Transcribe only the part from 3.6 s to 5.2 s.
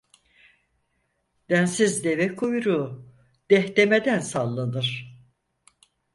demeden sallanır.